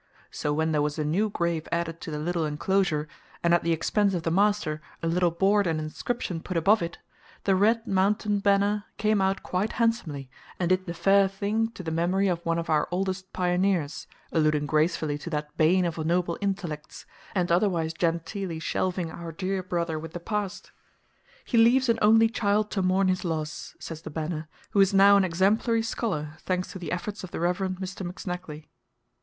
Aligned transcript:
So 0.31 0.51
when 0.51 0.71
there 0.71 0.81
was 0.81 0.97
a 0.97 1.03
new 1.05 1.29
grave 1.29 1.67
added 1.71 2.01
to 2.01 2.09
the 2.09 2.17
little 2.17 2.43
enclosure, 2.43 3.07
and 3.43 3.53
at 3.53 3.61
the 3.61 3.71
expense 3.71 4.15
of 4.15 4.23
the 4.23 4.31
master 4.31 4.81
a 5.03 5.07
little 5.07 5.29
board 5.29 5.67
and 5.67 5.79
inscription 5.79 6.39
put 6.39 6.57
above 6.57 6.81
it, 6.81 6.97
the 7.43 7.55
RED 7.55 7.85
MOUNTAIN 7.85 8.39
BANNER 8.39 8.85
came 8.97 9.21
out 9.21 9.43
quite 9.43 9.73
handsomely, 9.73 10.27
and 10.59 10.69
did 10.69 10.87
the 10.87 10.95
fair 10.95 11.27
thing 11.27 11.69
to 11.73 11.83
the 11.83 11.91
memory 11.91 12.27
of 12.27 12.43
one 12.43 12.57
of 12.57 12.67
"our 12.67 12.87
oldest 12.89 13.31
Pioneers," 13.31 14.07
alluding 14.31 14.65
gracefully 14.65 15.19
to 15.19 15.29
that 15.29 15.55
"bane 15.55 15.85
of 15.85 15.99
noble 16.03 16.35
intellects," 16.41 17.05
and 17.35 17.51
otherwise 17.51 17.93
genteelly 17.93 18.57
shelving 18.57 19.11
our 19.11 19.31
dear 19.31 19.61
brother 19.61 19.99
with 19.99 20.13
the 20.13 20.19
past. 20.19 20.71
"He 21.45 21.59
leaves 21.59 21.89
an 21.89 21.99
only 22.01 22.27
child 22.27 22.71
to 22.71 22.81
mourn 22.81 23.07
his 23.07 23.23
loss," 23.23 23.75
says 23.79 24.01
the 24.01 24.09
BANNER, 24.09 24.47
"who 24.71 24.81
is 24.81 24.95
now 24.95 25.15
an 25.15 25.23
exemplary 25.23 25.83
scholar, 25.83 26.37
thanks 26.39 26.71
to 26.71 26.79
the 26.79 26.91
efforts 26.91 27.23
of 27.23 27.29
the 27.29 27.39
Rev. 27.39 27.57
Mr. 27.59 28.03
McSnagley." 28.11 28.65